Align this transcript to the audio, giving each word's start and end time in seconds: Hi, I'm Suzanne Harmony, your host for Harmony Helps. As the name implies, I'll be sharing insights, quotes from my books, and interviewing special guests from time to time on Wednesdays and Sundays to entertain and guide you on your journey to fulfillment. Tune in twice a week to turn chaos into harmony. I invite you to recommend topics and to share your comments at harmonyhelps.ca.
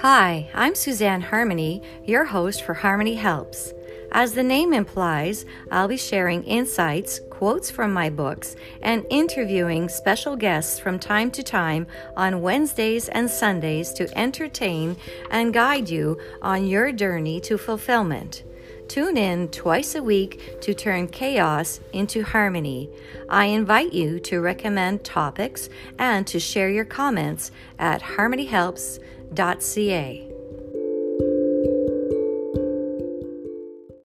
Hi, 0.00 0.48
I'm 0.54 0.76
Suzanne 0.76 1.22
Harmony, 1.22 1.82
your 2.04 2.24
host 2.24 2.62
for 2.62 2.72
Harmony 2.72 3.16
Helps. 3.16 3.74
As 4.12 4.32
the 4.32 4.44
name 4.44 4.72
implies, 4.72 5.44
I'll 5.72 5.88
be 5.88 5.96
sharing 5.96 6.44
insights, 6.44 7.20
quotes 7.30 7.68
from 7.68 7.92
my 7.92 8.08
books, 8.08 8.54
and 8.80 9.04
interviewing 9.10 9.88
special 9.88 10.36
guests 10.36 10.78
from 10.78 11.00
time 11.00 11.32
to 11.32 11.42
time 11.42 11.88
on 12.16 12.42
Wednesdays 12.42 13.08
and 13.08 13.28
Sundays 13.28 13.92
to 13.94 14.16
entertain 14.16 14.96
and 15.32 15.52
guide 15.52 15.90
you 15.90 16.16
on 16.42 16.68
your 16.68 16.92
journey 16.92 17.40
to 17.40 17.58
fulfillment. 17.58 18.44
Tune 18.88 19.16
in 19.18 19.48
twice 19.48 19.94
a 19.94 20.02
week 20.02 20.62
to 20.62 20.72
turn 20.72 21.08
chaos 21.08 21.80
into 21.92 22.24
harmony. 22.24 22.88
I 23.28 23.44
invite 23.46 23.92
you 23.92 24.18
to 24.20 24.40
recommend 24.40 25.04
topics 25.04 25.68
and 25.98 26.26
to 26.26 26.40
share 26.40 26.70
your 26.70 26.86
comments 26.86 27.50
at 27.78 28.00
harmonyhelps.ca. 28.00 30.37